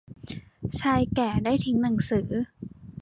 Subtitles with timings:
[0.79, 2.29] ชายแก่ได้ทิ้งหนังสือ